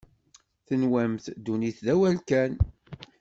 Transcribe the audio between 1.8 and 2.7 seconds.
d awal kan.